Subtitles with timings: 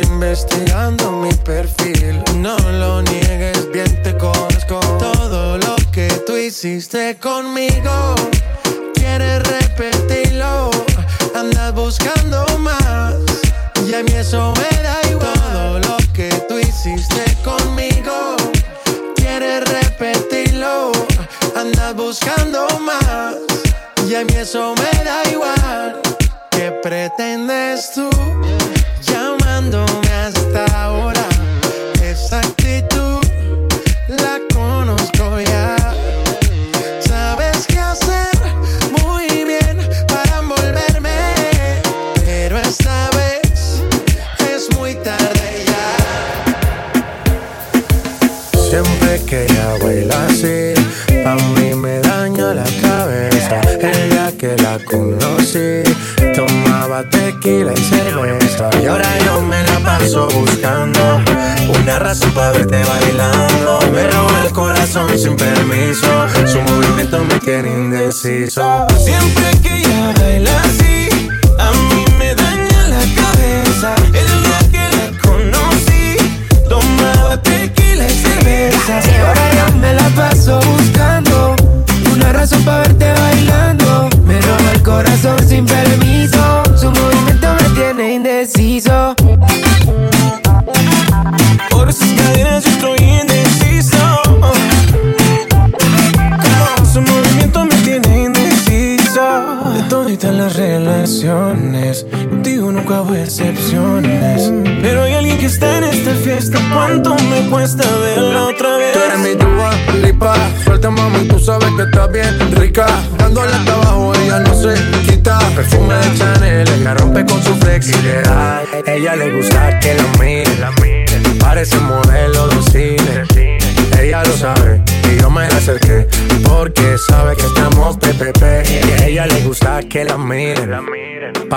[0.00, 1.03] investigando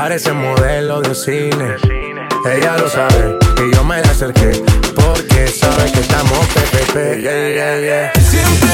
[0.08, 1.76] Parece modelo de cine.
[2.50, 4.52] Ella lo sabe y yo me la acerqué
[4.96, 7.20] porque sabe que estamos PPP.
[7.20, 8.67] Yeah, yeah, yeah.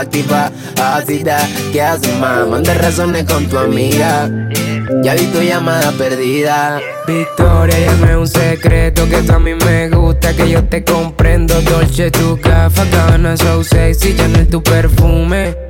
[0.00, 0.50] activa,
[0.82, 1.38] así da
[1.72, 2.46] que haces más?
[2.46, 4.28] Manda razones con tu amiga.
[5.02, 6.80] Ya vi tu llamada perdida.
[7.06, 11.60] Victoria, ya no es un secreto que a mí me gusta, que yo te comprendo.
[11.62, 15.69] Dolce, tu café, cabana, so sexy, Chanel, tu perfume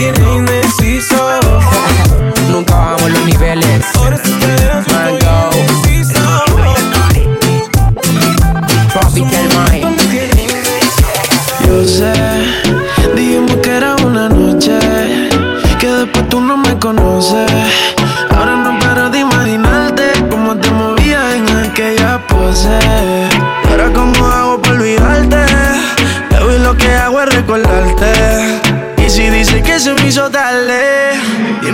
[0.00, 1.16] tiene indeciso.
[2.50, 3.84] Nunca bajamos los niveles.
[4.88, 5.50] Mango.
[11.66, 12.12] Yo sé,
[13.14, 14.78] dijimos que era una noche.
[15.78, 17.59] Que después tú no me conoces.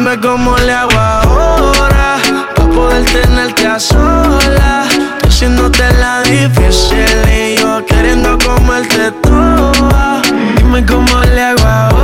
[0.07, 2.19] Dime cómo le hago ahora
[2.55, 4.89] para poder tenerte a solas.
[5.19, 10.23] Tú haciéndote la difícil y yo queriendo comerte toda.
[10.59, 11.96] Dime cómo le hago ahora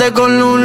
[0.00, 0.59] Con Luna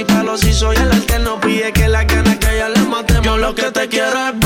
[0.00, 1.40] y palos y soy el alterno.
[1.40, 3.24] Pide que las ganas que ya le matemos.
[3.24, 4.39] Yo lo que te quiero es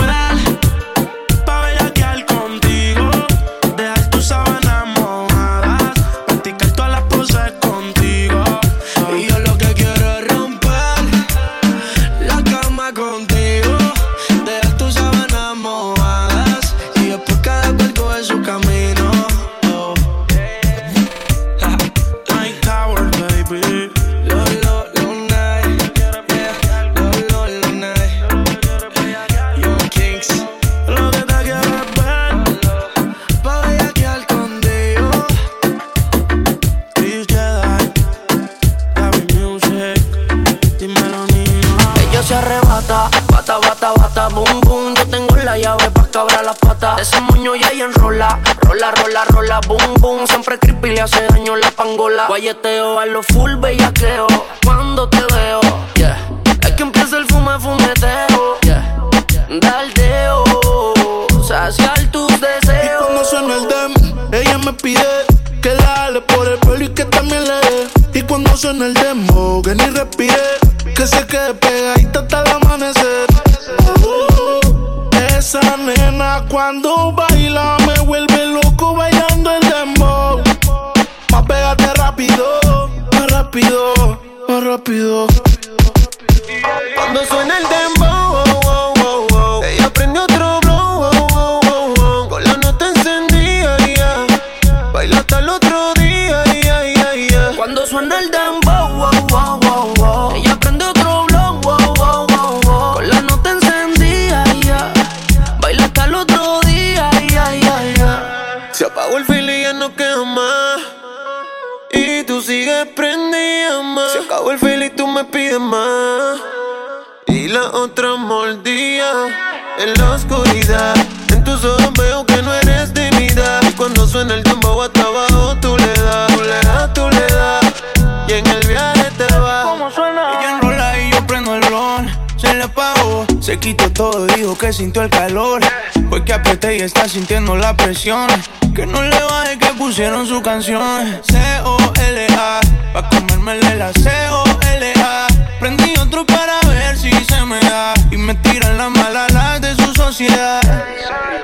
[138.74, 141.20] Que no le baje que pusieron su canción.
[141.22, 142.60] C-O-L-A,
[142.94, 145.26] pa' comérmele la C-O-L-A.
[145.60, 147.92] Prendí otro para ver si se me da.
[148.10, 150.62] Y me tiran la mala la de su sociedad.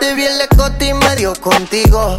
[0.01, 0.47] Te vi en la
[0.81, 2.17] y medio contigo.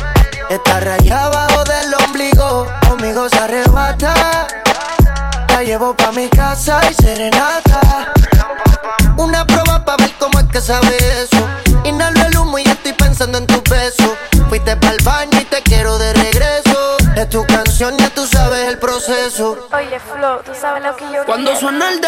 [20.01, 22.07] flow, tú sabes lo que yo Cuando suena el de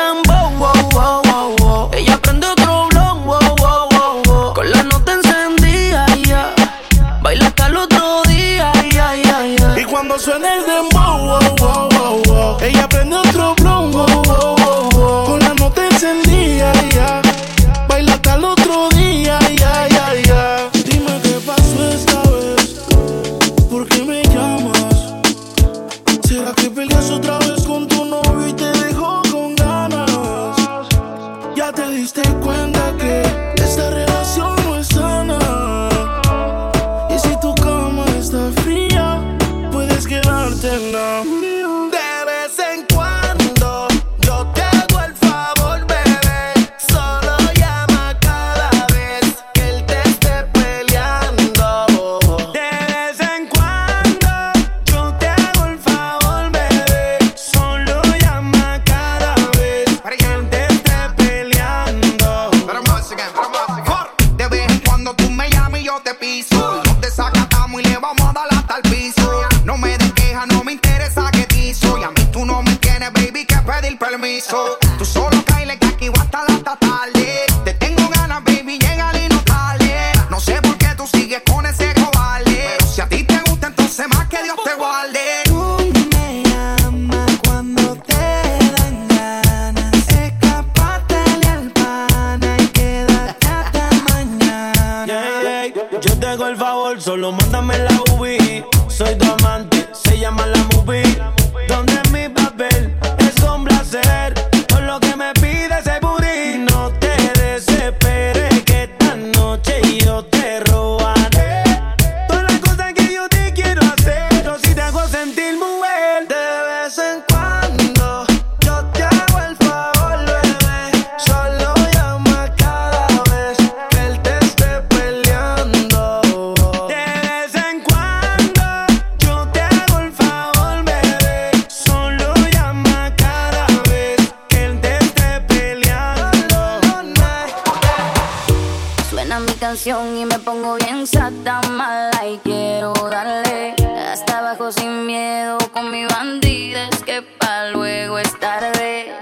[139.63, 143.73] canción y me pongo bien sata mala y quiero darle
[144.11, 149.13] hasta abajo sin miedo con mi bandida es que pa luego es tarde.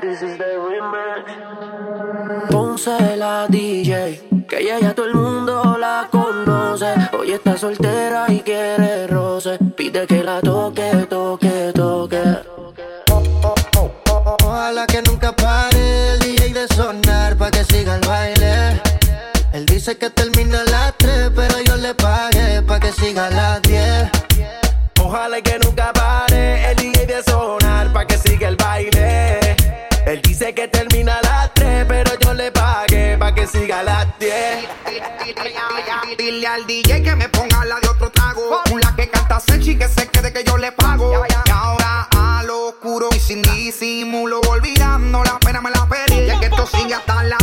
[2.49, 6.91] Ponce la DJ, que ella ya todo el mundo la conoce.
[7.19, 9.59] Hoy está soltera y quiere roce.
[9.77, 12.23] Pide que la toque, toque, toque.
[14.43, 16.20] Ojalá que nunca pare
[19.53, 23.29] Él dice que termina a las 3, pero yo le pagué pa' que siga a
[23.29, 24.09] las 10.
[25.01, 29.57] Ojalá y que nunca pare el DJ de sonar pa' que siga el baile.
[30.05, 33.83] Él dice que termina a las 3, pero yo le pagué pa' que siga a
[33.83, 34.69] las 10.
[36.17, 38.61] Dile al DJ que me ponga la de otro trago.
[38.71, 41.25] Una que canta Sechi que se quede que yo le pago.
[41.27, 46.25] Y ahora a lo oscuro y sin disimulo, olvidando la pena me la pedí.
[46.25, 47.40] Ya que esto sigue hasta las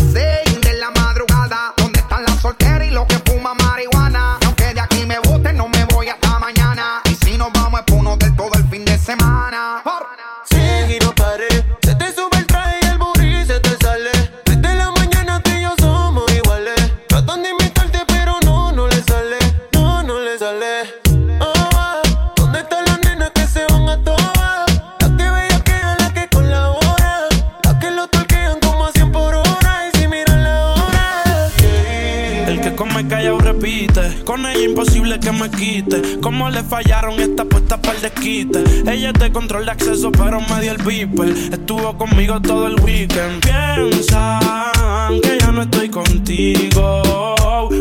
[34.64, 36.20] imposible que me quite.
[36.20, 38.62] Como le fallaron esta puesta para el desquite.
[38.90, 41.28] Ella es de control de acceso, pero me dio el beeper.
[41.28, 43.40] Estuvo conmigo todo el weekend.
[43.42, 47.02] Piensan que ya no estoy contigo.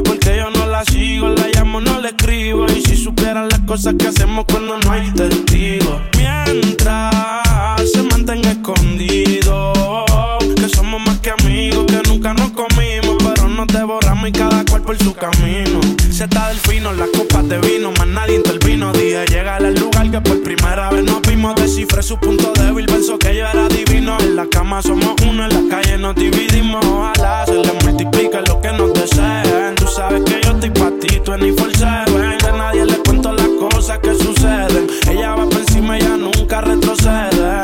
[0.05, 2.65] Porque yo no la sigo, la llamo, no le escribo.
[2.67, 6.01] Y si supieran las cosas que hacemos cuando no hay testigos.
[6.17, 9.73] Mientras se mantenga escondido.
[10.55, 12.86] Que somos más que amigos, que nunca nos comimos.
[13.57, 15.81] Nos devoramos y cada cual por su camino.
[16.11, 18.93] Está del fino, las copas de vino, más nadie intervino.
[18.93, 21.55] Dije, llega al lugar que por primera vez nos vimos.
[21.55, 24.15] Descifré su punto débil, pensó que yo era divino.
[24.19, 26.85] En la cama somos uno, en la calle nos dividimos.
[26.85, 29.73] Ojalá se le multiplique lo que nos deseen.
[29.73, 31.49] Tú sabes que yo estoy pa' ti, tú ni.
[31.49, 34.85] De nadie le cuento las cosas que suceden.
[35.09, 37.63] Ella va por encima, ella nunca retrocede.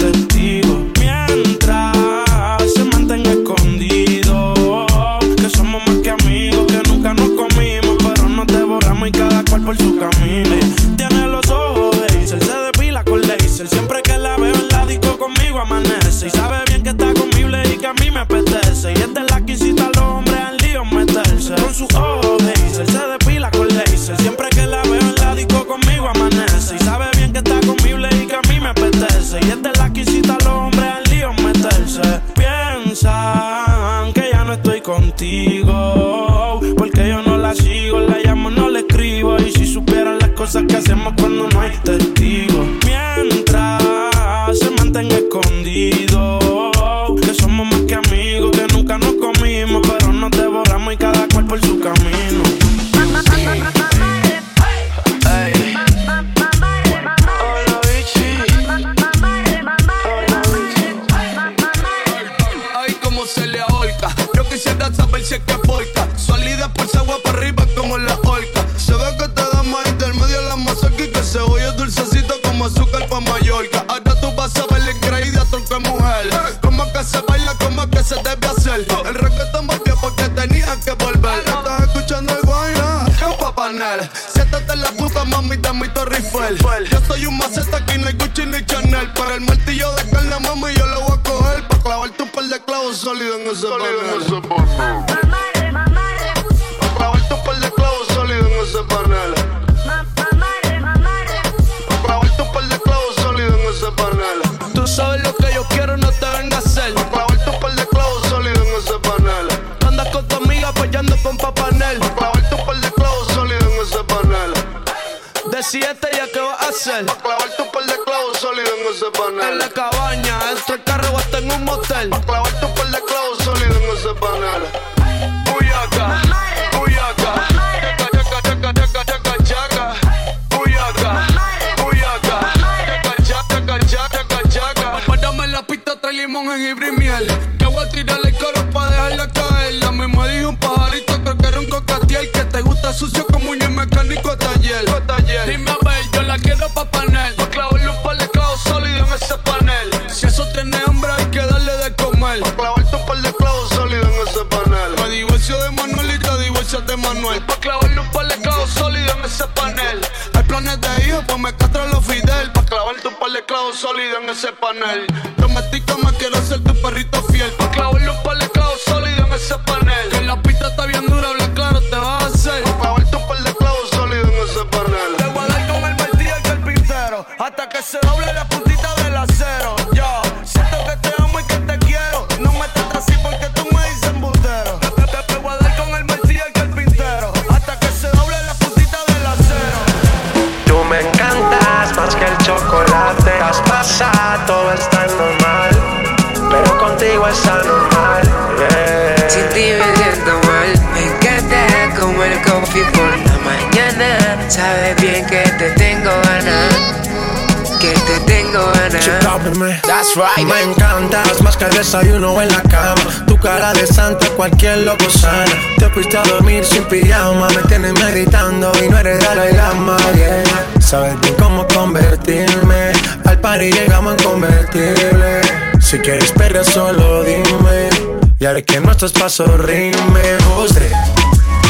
[210.13, 210.45] Right.
[210.45, 213.25] Me encantas más que desayuno en la cama.
[213.27, 215.45] Tu cara de santa, cualquier loco sana.
[215.77, 217.47] Te fuiste a dormir sin pijama.
[217.47, 219.95] Me tienes meditando y no eres Dalai Lama.
[220.15, 220.81] Yeah.
[220.81, 222.91] Sabes bien cómo convertirme.
[223.25, 225.41] Al party llegamos en convertible.
[225.79, 227.89] Si quieres perder, solo dime.
[228.37, 230.37] Y haré que nuestros pasos rimen.
[230.57, 230.91] Usted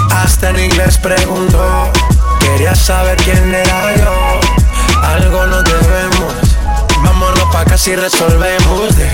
[0.09, 1.91] hasta en inglés preguntó.
[2.39, 4.39] Quería saber quién era yo.
[5.03, 6.50] Algo nos debemos.
[7.51, 8.95] Pa' casi resolvemos.
[8.95, 9.11] de-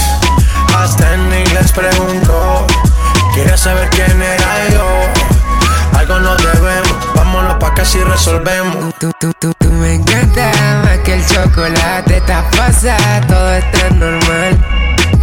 [0.77, 2.65] Hasta en inglés preguntó.
[3.33, 4.87] Quería saber quién era yo.
[5.97, 6.95] Algo nos debemos.
[7.15, 8.93] Vámonos pa' casi resolvemos.
[8.99, 10.51] Tú, tú, tú, tú me encanta
[10.83, 12.17] más que el chocolate.
[12.17, 12.95] Está pasa,
[13.27, 14.57] todo está normal.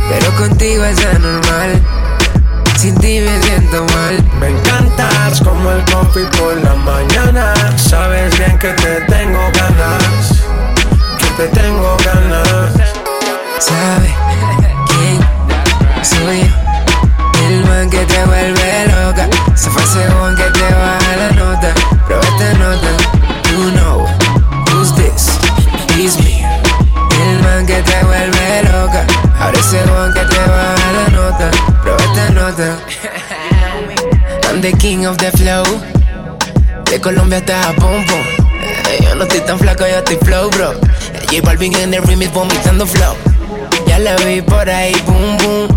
[0.09, 1.81] Pero contigo es anormal.
[2.79, 4.23] Sin ti me siento mal.
[4.41, 7.55] Me encantas como el coffee por la mañana.
[7.77, 10.43] Sabes bien que te tengo ganas.
[11.19, 12.94] Que te tengo ganas.
[13.67, 14.15] ¿Sabe
[14.89, 17.47] quién soy yo?
[17.47, 19.29] El man que te vuelve loca.
[19.55, 21.73] Se fue según que te baja la nota.
[22.07, 22.91] Pero esta nota,
[23.51, 24.07] you know
[24.71, 25.39] who's this?
[25.97, 26.41] He's me.
[27.23, 29.07] El man que te vuelve loca.
[29.41, 31.51] Ahora es según que te baja la nota.
[31.83, 32.79] Pero esta nota.
[34.49, 35.65] I'm the king of the flow.
[36.91, 38.21] De Colombia hasta Japón, pum.
[38.61, 40.73] Eh, Yo no estoy tan flaco, yo estoy flow, bro.
[40.73, 43.15] Eh, J Balvin en el remix vomitando flow.
[43.95, 45.69] Ya la vi por ahí, boom, boom.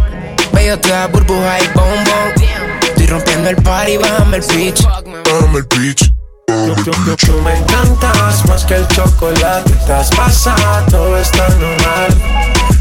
[0.51, 2.79] Veo toda burbuja y boom, boom.
[2.81, 4.81] Estoy rompiendo el party, bájame el pitch.
[4.81, 6.11] Bájame el pitch.
[6.47, 9.71] Tú me encantas más que el chocolate.
[9.85, 12.07] Te has pasado, todo está normal.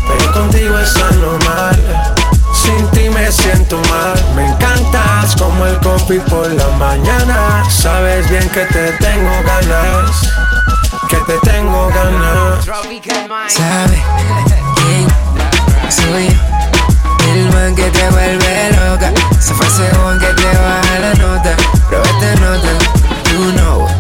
[0.09, 2.14] Pero contigo es anormal.
[2.55, 4.14] Sin ti me siento mal.
[4.37, 7.62] Me encantas como el coffee por la mañana.
[7.68, 10.33] Sabes bien que te tengo ganas.
[11.11, 12.64] Que te tengo ganas.
[12.64, 14.03] ¿Sabe
[14.77, 15.26] quién
[15.90, 16.29] soy?
[17.35, 19.12] El man que te vuelve loca.
[19.40, 21.57] Se fue según que te baja la nota.
[21.88, 22.79] Pero esta nota,
[23.33, 23.96] you know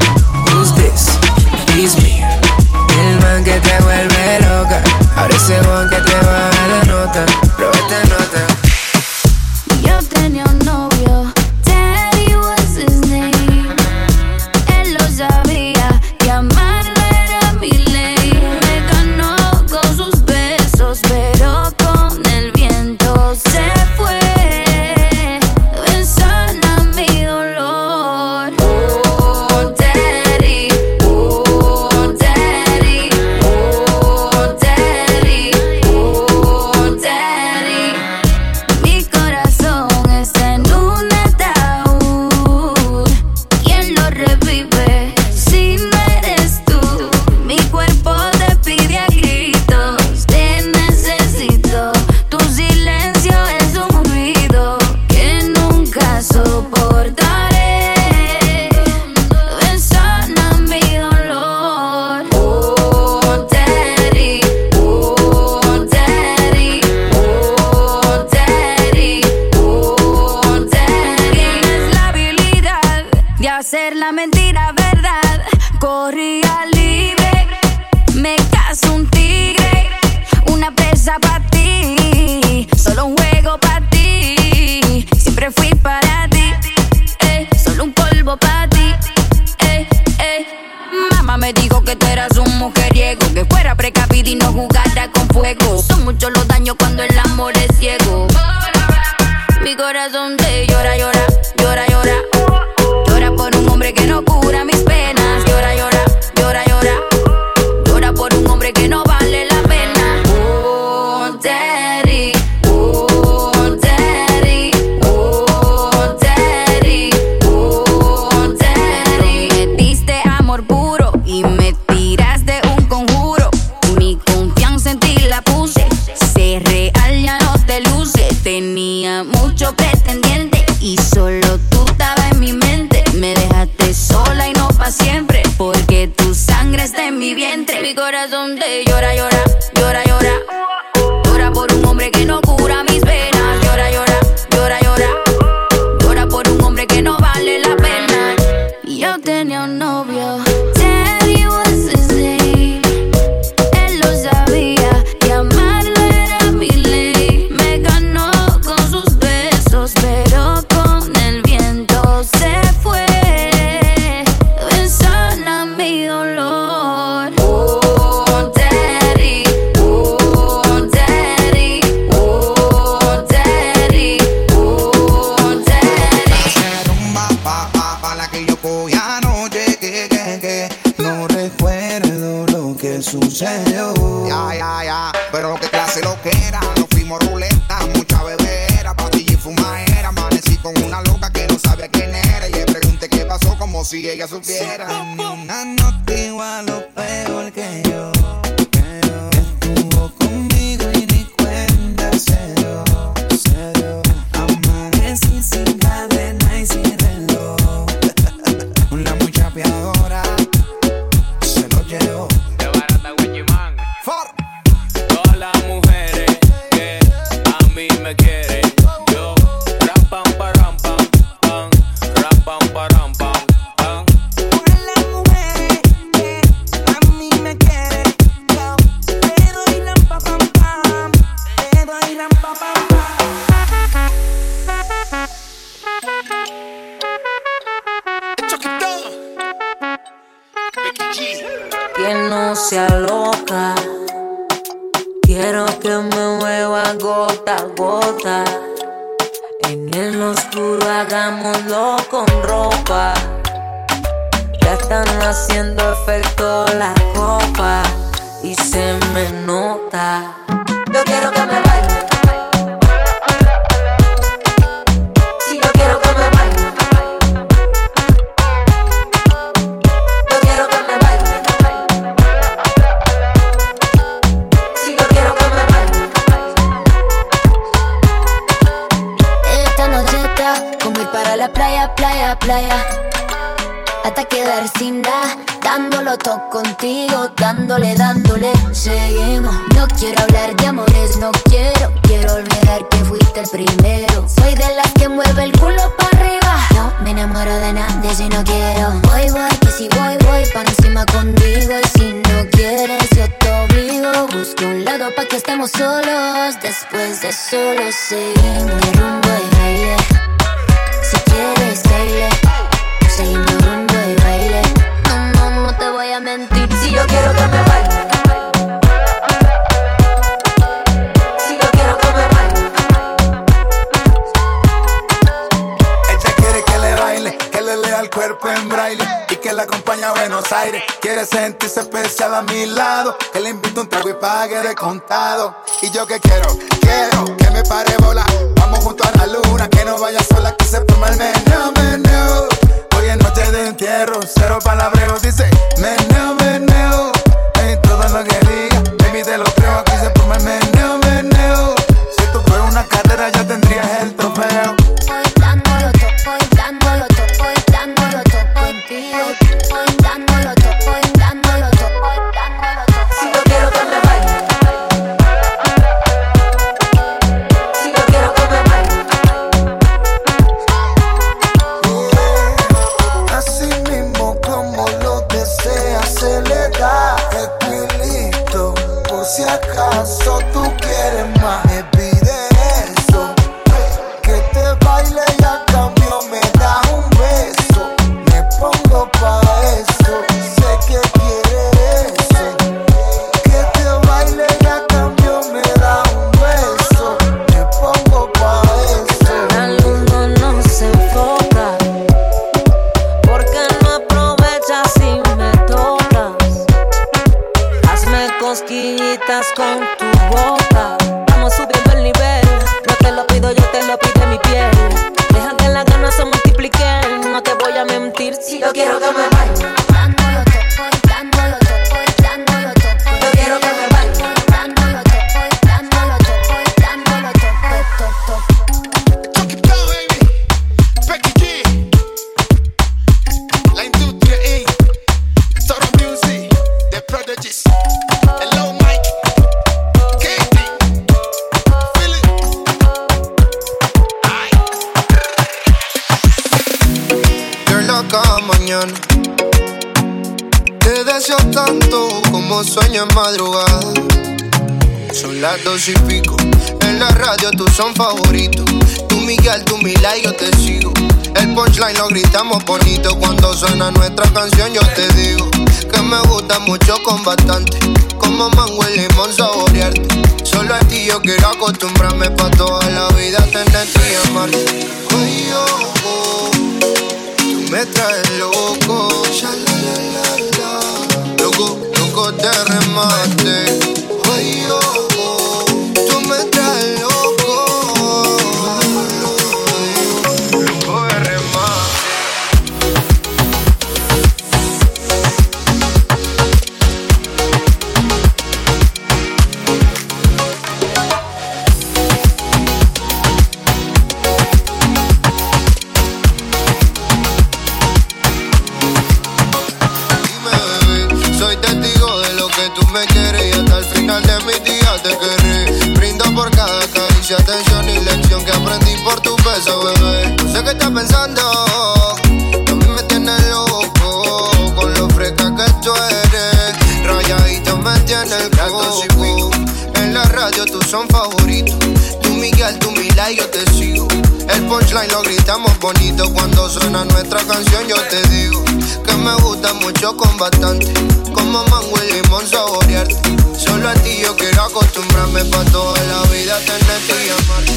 [515.06, 515.90] te querré.
[515.92, 520.36] Brindo por cada caricia, atención y lección que aprendí por tu beso, bebé.
[520.42, 525.92] No sé qué estás pensando, a mí me tienes loco con lo fresca que tú
[525.94, 527.04] eres.
[527.04, 529.50] Rayadito me tiene el coco.
[529.94, 531.76] En la radio tú son favoritos.
[532.22, 534.08] Tú Miguel, tú Mila y yo te sigo.
[534.48, 537.86] El punchline lo gritamos bonito cuando suena nuestra canción.
[537.86, 538.64] Yo te digo
[539.04, 540.92] que me gusta mucho con bastante.
[541.32, 543.45] Como mango y limón saborearte.
[543.86, 547.72] Solo ti yo quiero acostumbrarme pa' toda la vida tenerte y amarte.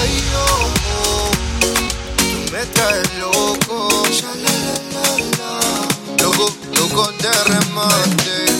[0.00, 1.30] Ay, oh,
[2.50, 3.88] me traes loco.
[6.22, 8.51] Loco, loco de remate.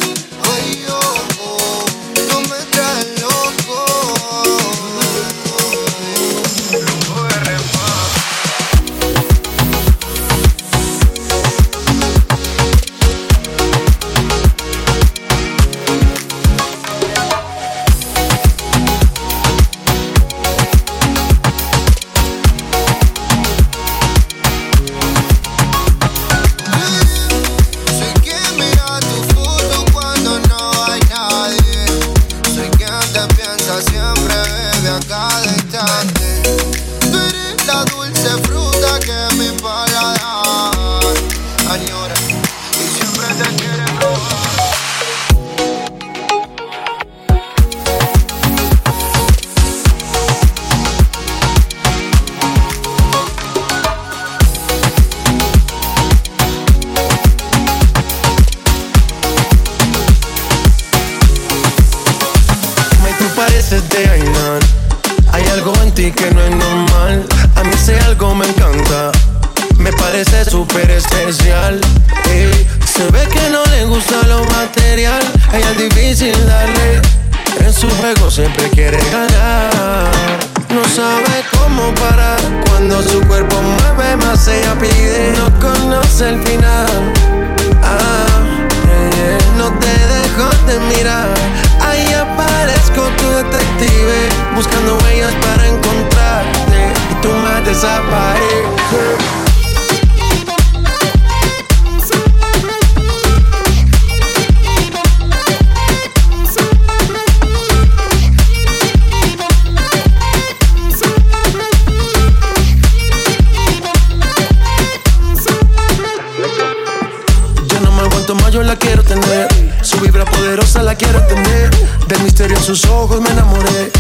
[121.12, 123.90] Del misterio en sus ojos me enamoré.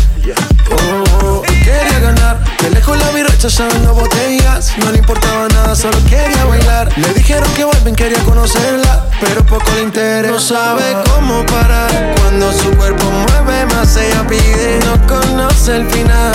[0.70, 1.42] Oh, oh, oh.
[1.42, 4.72] Quería ganar, de lejos la vi rechazando botellas.
[4.78, 6.90] No le importaba nada, solo quería bailar.
[6.96, 10.32] Le dijeron que vuelven, quería conocerla, pero poco le interesa.
[10.32, 12.14] No sabe cómo parar.
[12.20, 14.78] Cuando su cuerpo mueve más, ella pide.
[14.86, 16.34] No conoce el final.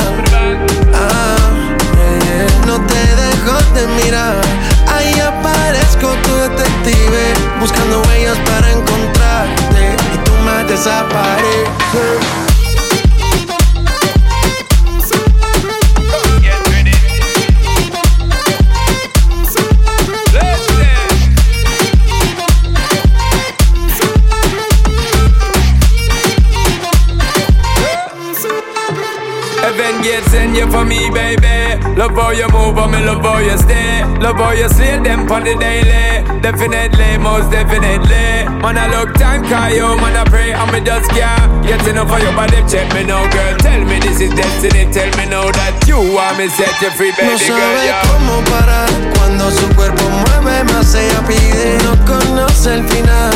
[0.93, 1.37] Ah,
[1.95, 2.65] yeah, yeah.
[2.65, 4.41] no te dejo de mirar.
[4.95, 10.26] Ahí aparezco tu detective, buscando huellas para encontrarte.
[10.57, 12.17] Más desaparece.
[30.03, 31.83] Gate you for me, baby.
[31.95, 34.03] Love how you move, me love how you stay.
[34.19, 36.26] Love how you slay them on the daily.
[36.41, 38.47] Definitely, most definitely.
[38.61, 42.21] Man, I look thank you, man, I pray, and me just can't get enough of
[42.21, 42.63] your body.
[42.69, 43.57] Check me now, girl.
[43.57, 44.87] Tell me this is destiny.
[44.93, 47.59] Tell me now that you want me set you free, No baby girl.
[47.59, 48.01] sabe Yeah.
[48.07, 51.77] cómo parar cuando su cuerpo mueve más ella pide.
[51.83, 53.33] No conoce el final.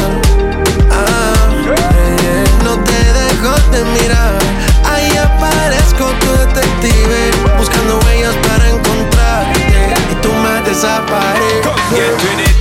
[0.90, 2.64] Ah, yeah, yeah.
[2.64, 4.40] No te dejo de mirar.
[4.88, 11.68] Ahí aparezco tu detective buscando huellas para encontrarte y tú me desapareces.
[11.92, 12.61] Get with it.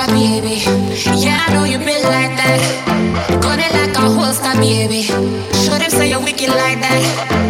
[0.00, 0.62] Baby.
[1.20, 3.40] Yeah, I know you built like that.
[3.42, 5.02] Gun it like a holster, baby.
[5.02, 7.41] Show them say you're wicked like that.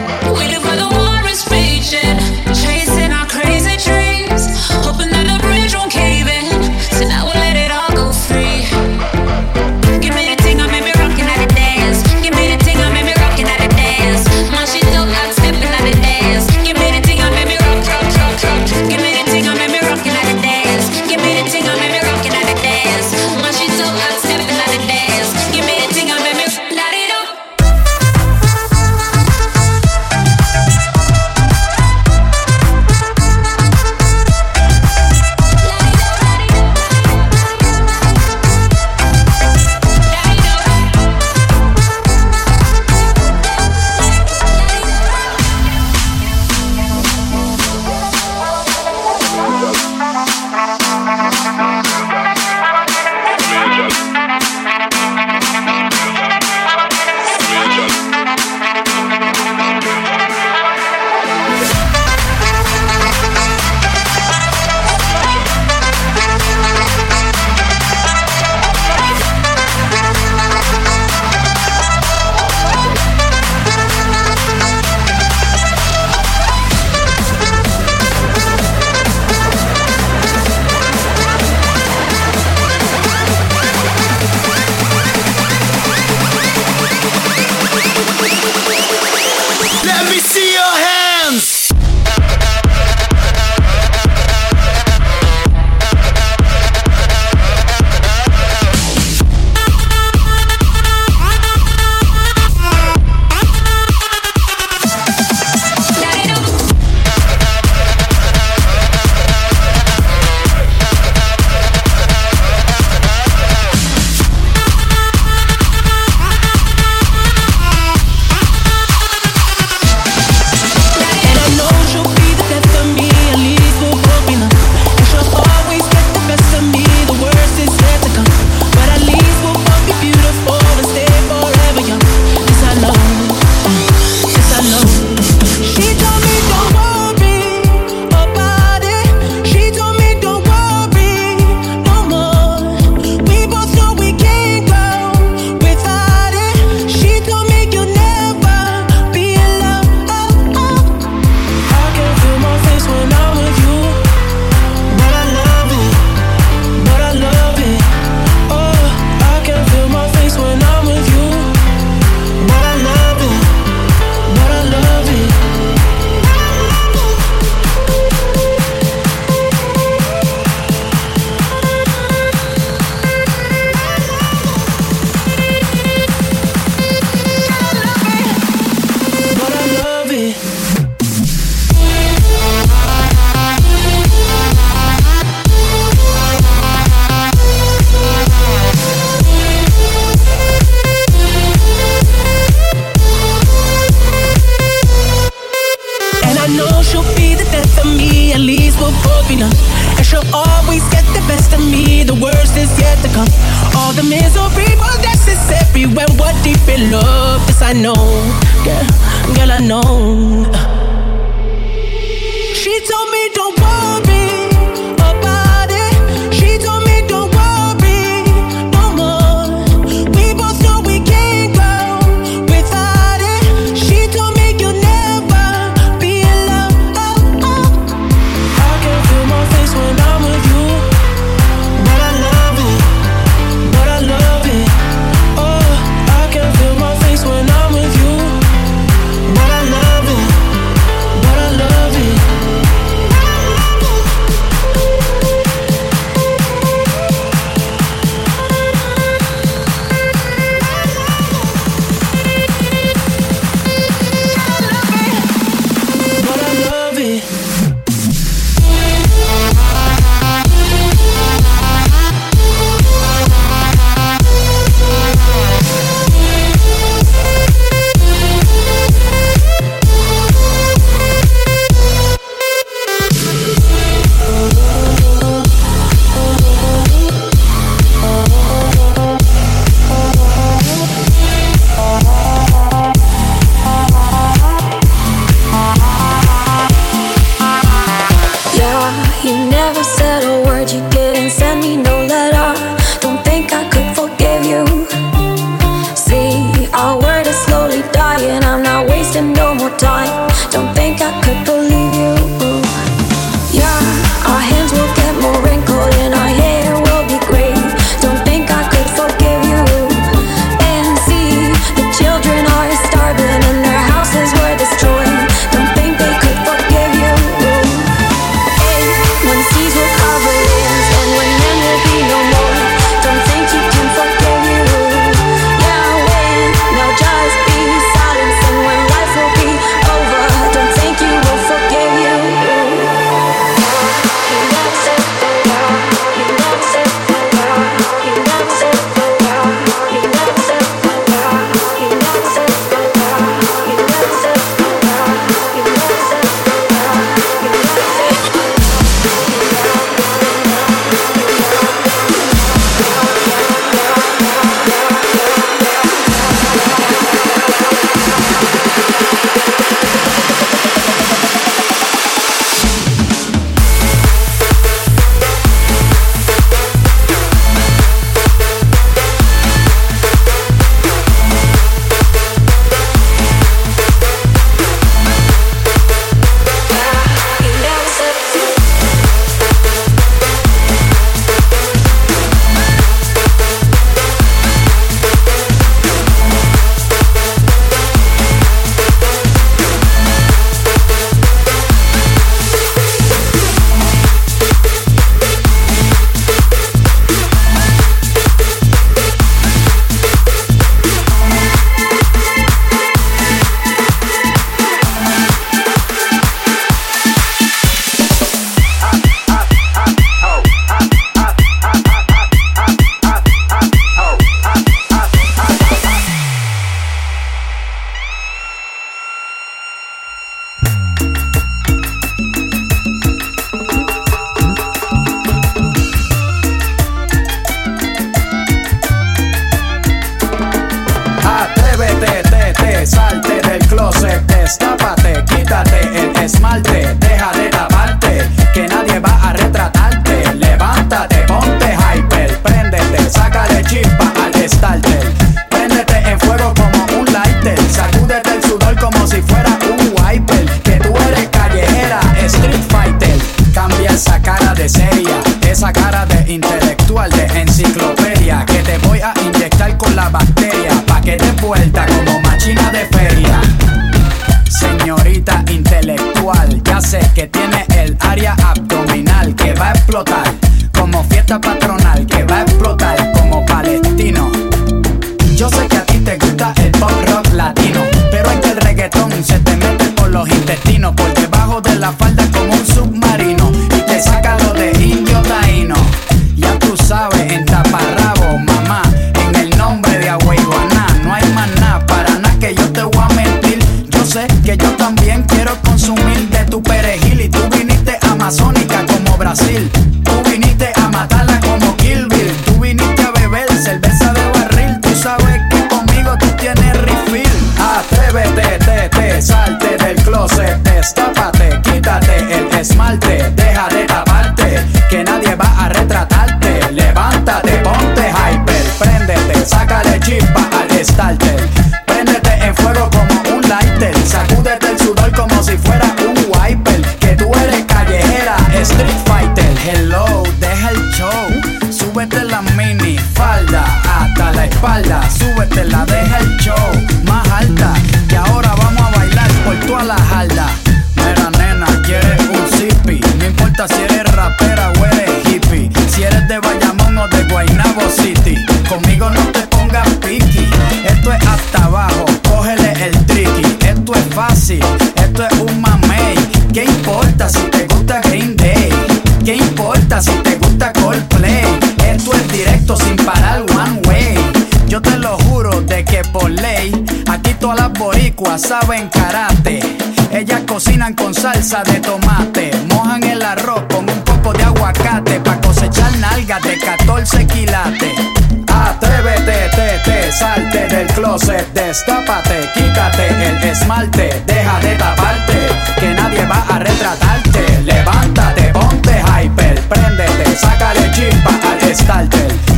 [580.42, 587.62] salte del closet, destápate, quítate el esmalte, deja de taparte, que nadie va a retratarte.
[587.64, 592.51] Levántate, ponte hyper, préndete, sácale chimpa al starter.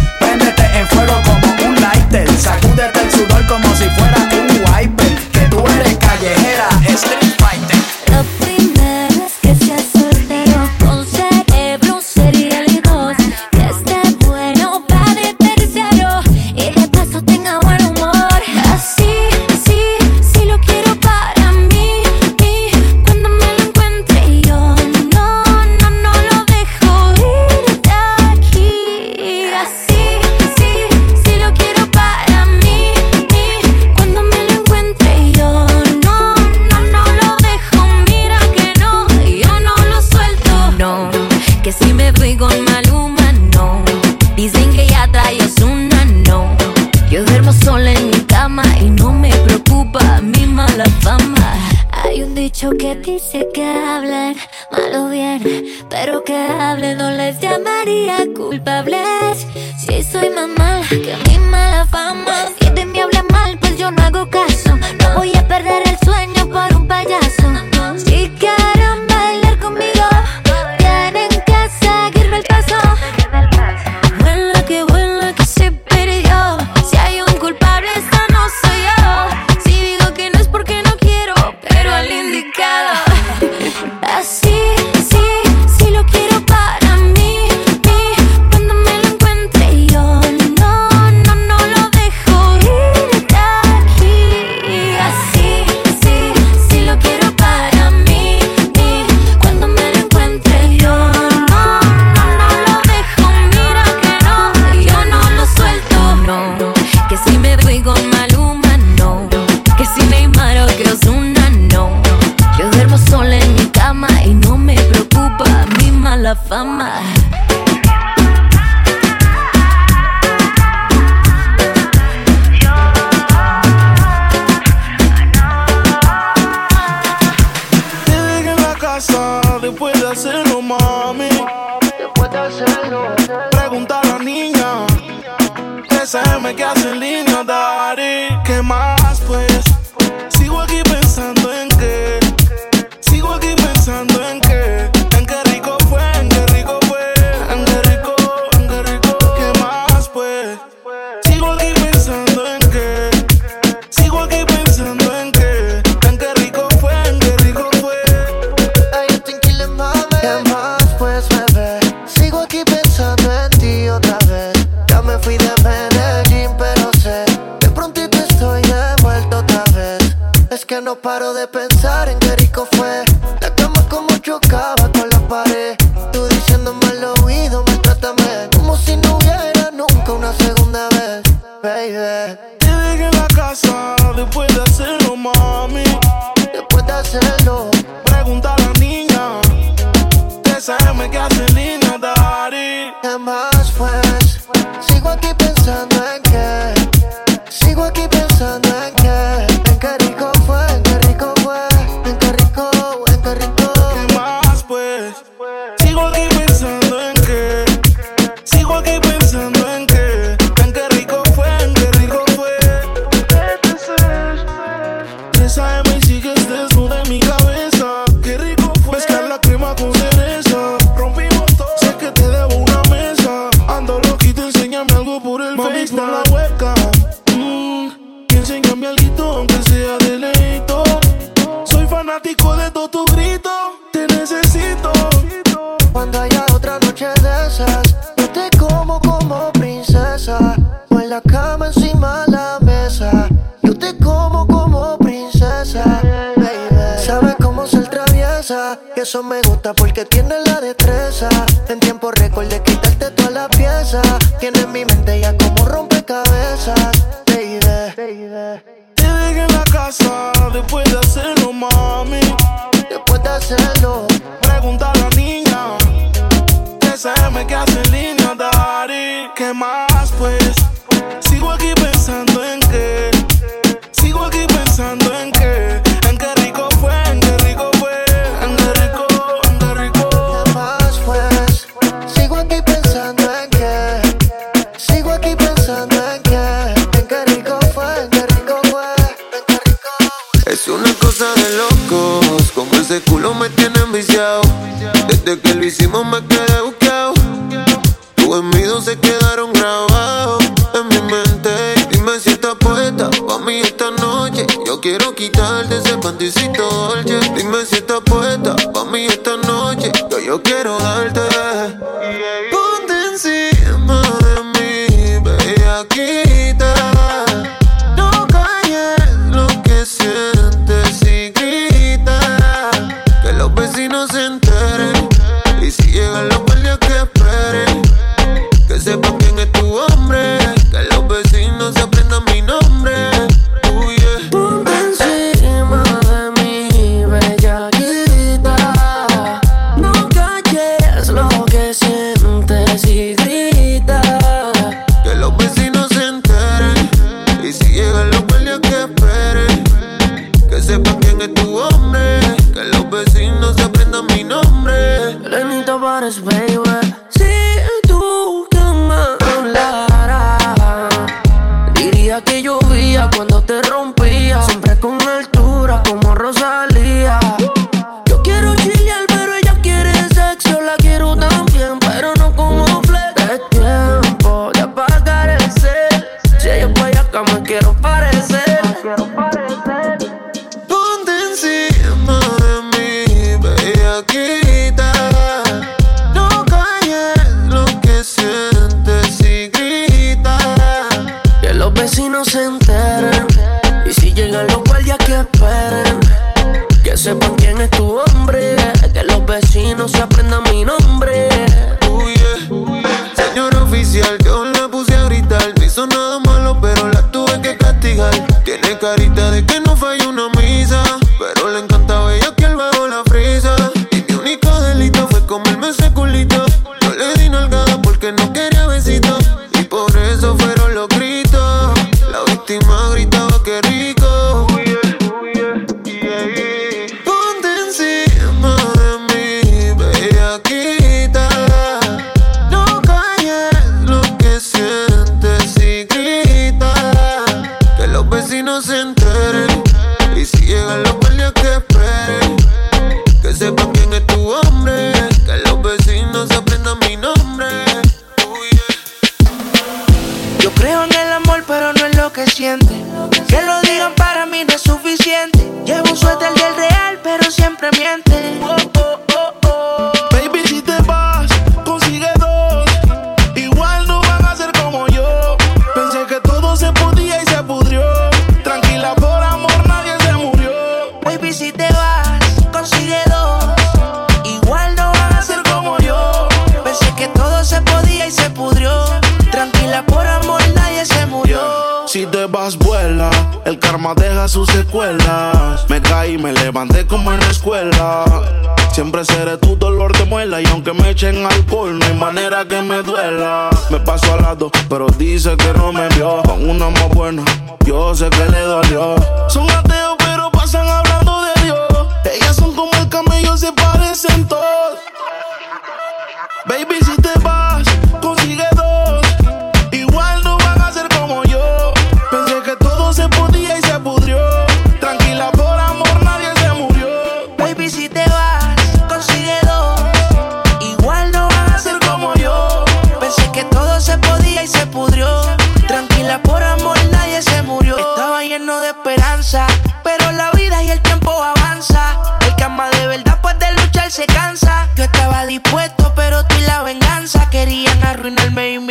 [494.99, 497.25] dice que no me vio con una más buena.
[497.65, 498.95] Yo sé que le dolió.
[499.29, 501.59] Son ateos, pero pasan hablando de Dios.
[502.05, 504.64] Ellas son como el camello, se parecen todos.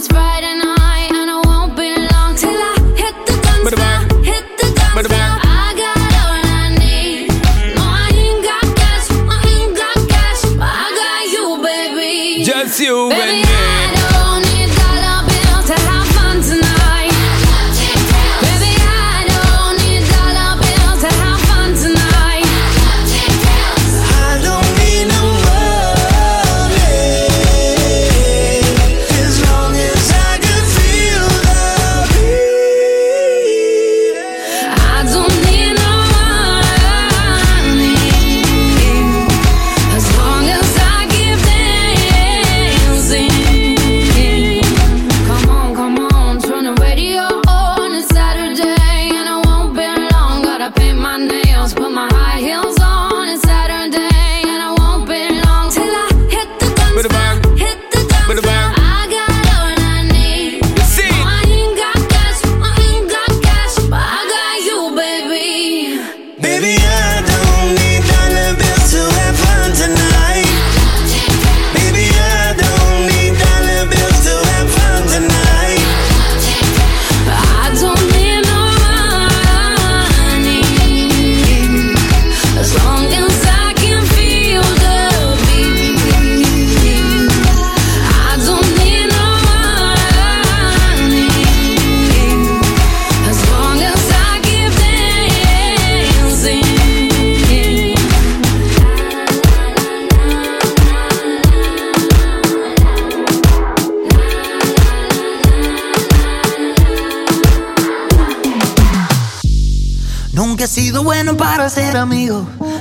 [0.00, 0.69] It's Friday night.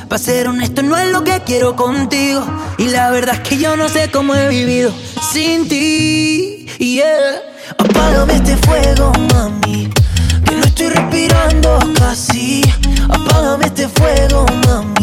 [0.09, 2.43] Para ser honesto, no es lo que quiero contigo.
[2.79, 4.91] Y la verdad es que yo no sé cómo he vivido
[5.31, 6.65] sin ti.
[6.79, 7.43] Yeah.
[7.77, 9.87] Apágame este fuego, mami.
[10.45, 12.63] Que no estoy respirando casi.
[13.07, 14.98] Apágame este fuego, mami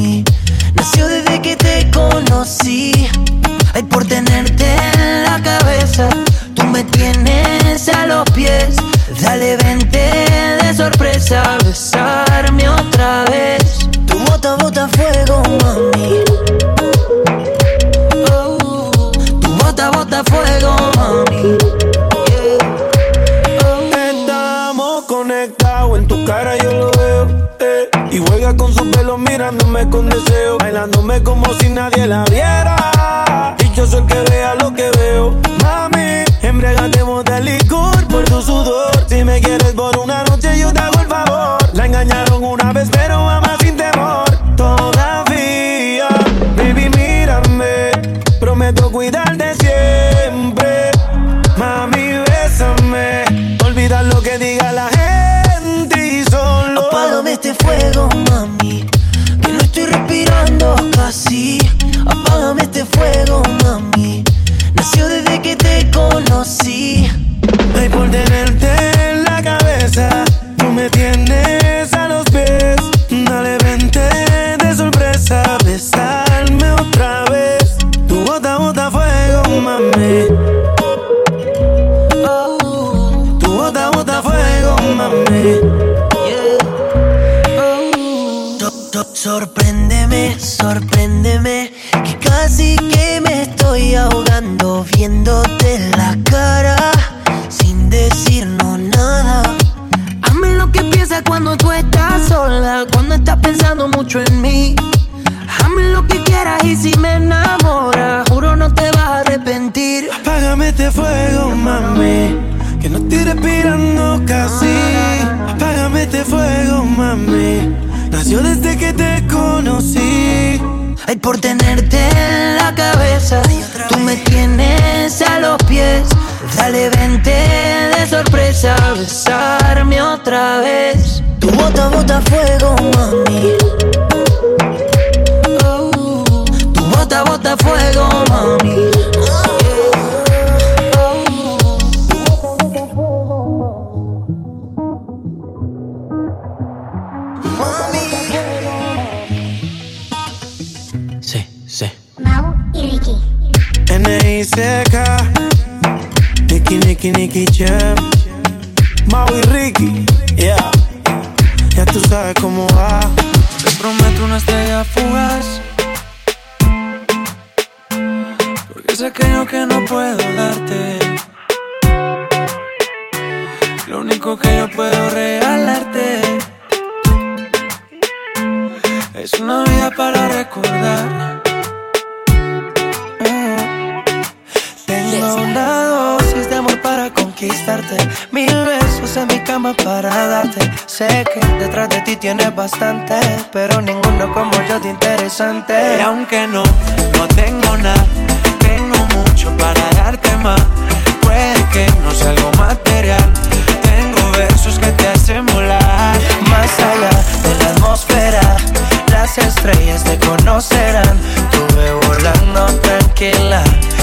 [209.66, 211.18] estrellas te conocerán.
[211.50, 213.62] Tuve volando tranquila,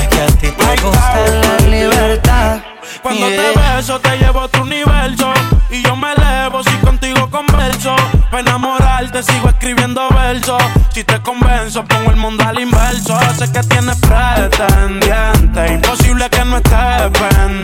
[0.09, 2.59] que a ti te gusta la libertad.
[3.01, 5.33] Cuando te beso te llevo a tu universo
[5.69, 7.95] y yo me elevo si contigo converso.
[8.31, 10.61] Para enamorarte sigo escribiendo versos.
[10.93, 13.17] Si te convenzo pongo el mundo al inverso.
[13.37, 17.62] Sé que tienes pretendiente, imposible que no estés pendiente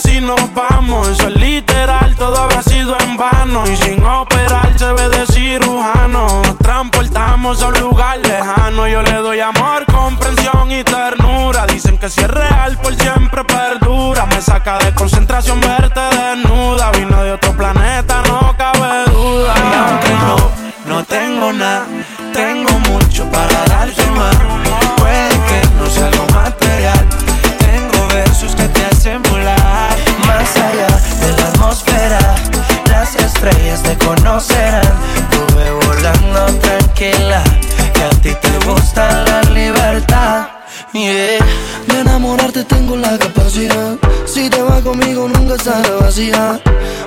[0.00, 1.08] así nos vamos.
[1.08, 3.64] Eso es literal, todo habrá sido en vano.
[3.70, 6.42] Y sin operar se ve de cirujano.
[6.42, 8.88] Nos transportamos a un lugar lejano.
[8.88, 11.66] Yo le doy amor, comprensión y ternura.
[11.66, 14.26] Dicen que si es real, por siempre perdura.
[14.26, 16.90] Me saca de concentración verte desnuda.
[16.92, 19.54] Vino de otro planeta, no cabe duda.
[19.56, 21.86] Y aunque no, no tengo nada,
[22.32, 23.49] tengo mucho para
[42.64, 43.96] te tengo la capacidad.
[44.26, 46.60] Si te vas conmigo nunca estará vacía.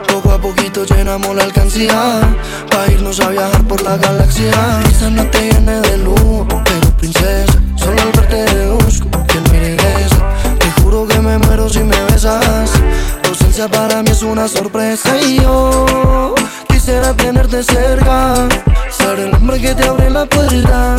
[0.08, 2.22] Poco a poquito llenamos la alcancía.
[2.70, 4.54] Para irnos a viajar por la galaxia.
[4.86, 7.54] Quizás no te llene de lujo, pero princesa.
[7.76, 10.18] Solo al verte deduzco que no regresa.
[10.60, 12.72] Te juro que me muero si me besas.
[13.22, 15.20] Tu ausencia para mí es una sorpresa.
[15.22, 16.34] Y yo
[16.68, 18.48] quisiera tenerte cerca
[19.14, 20.96] buscar el hombre que te abre la puerta.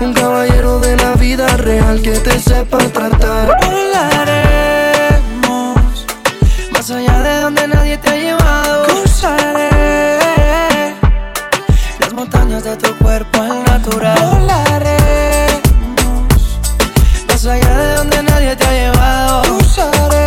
[0.00, 3.56] Un caballero de la vida real que te sepa tratar.
[3.64, 5.16] Volaremos
[6.72, 8.86] más allá de donde nadie te ha llevado.
[8.86, 9.70] Cruzaré
[12.00, 14.18] las montañas de tu cuerpo al natural.
[14.32, 15.48] Volaremos
[17.28, 19.42] más allá de donde nadie te ha llevado.
[19.42, 20.24] Cruzaré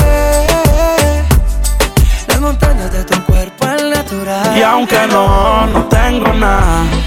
[2.28, 4.58] las montañas de tu cuerpo al natural.
[4.58, 6.99] Y aunque no, no tengo nada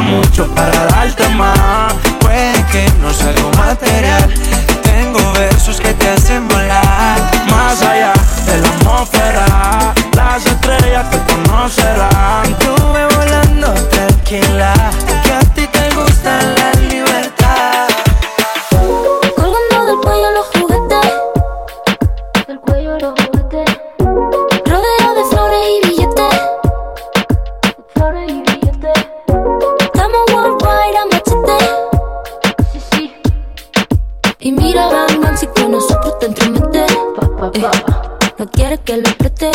[0.00, 1.94] mucho para darte más.
[2.20, 4.32] Puede que no sea algo material.
[4.82, 7.18] Tengo versos que te hacen volar.
[7.50, 8.12] Más allá
[8.46, 12.58] de la atmósfera, las estrellas te conocerán.
[12.58, 14.74] Tú me volando tranquila,
[15.24, 16.71] que a ti te gusta la
[38.78, 39.50] que lo apreté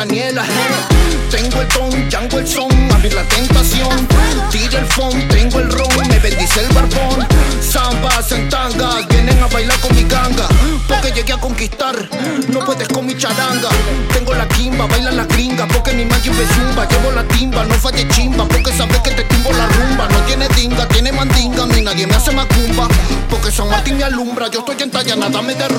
[0.00, 0.42] Daniela.
[0.42, 0.88] Ah.
[1.30, 4.08] Tengo el don, yango el son, abrir la tentación.
[4.50, 7.26] Tira el phone, tengo el ron, me bendice el barbón.
[7.60, 10.48] Zambas centanga, vienen a bailar con mi ganga.
[10.88, 12.08] Porque llegué a conquistar,
[12.48, 13.68] no puedes con mi charanga.
[14.10, 16.88] Tengo la quimba, baila la gringa, porque mi magia me zumba.
[16.88, 20.08] Llevo la timba, no falle chimba, porque sabes que te timbo la rumba.
[20.08, 22.88] No tiene dinga, tiene mandinga, ni nadie me hace macumba.
[23.28, 25.69] Porque San Martín me alumbra, yo estoy en talla, nada me derrumba.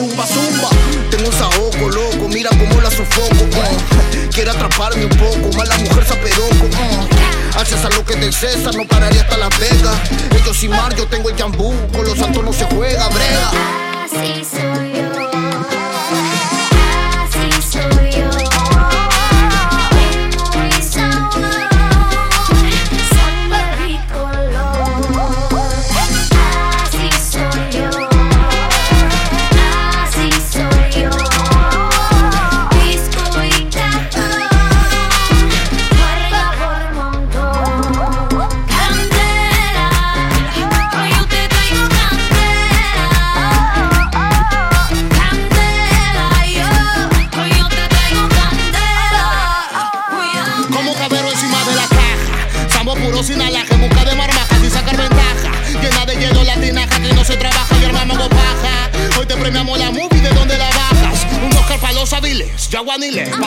[8.41, 9.99] princesa, no pararía hasta Las Vegas.
[10.35, 13.90] Ellos y mar, yo tengo el jambú, con los santos no se juega, brega.
[63.09, 63.40] family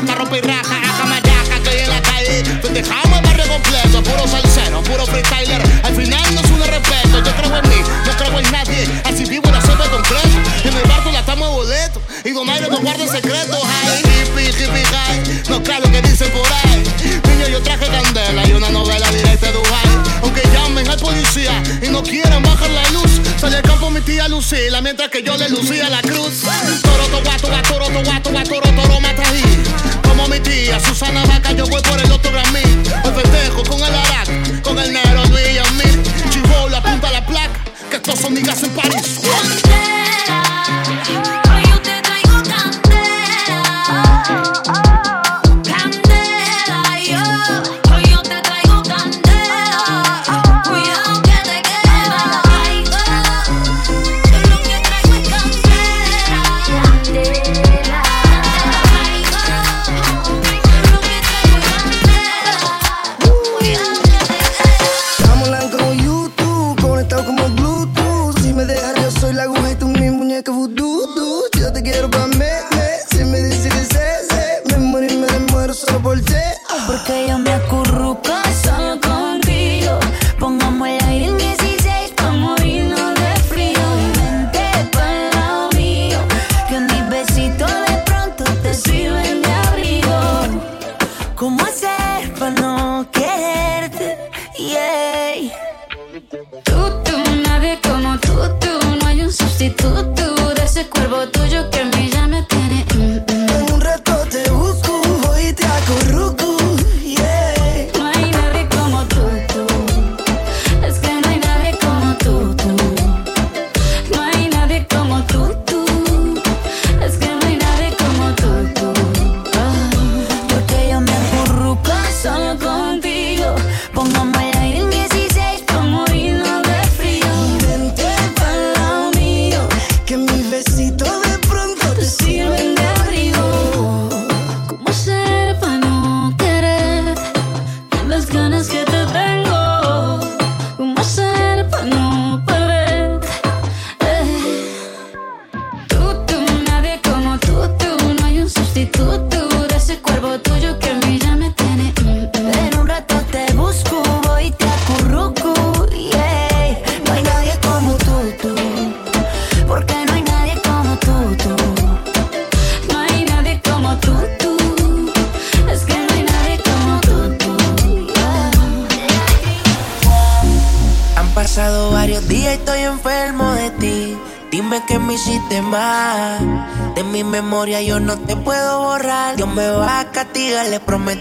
[180.84, 181.13] promesa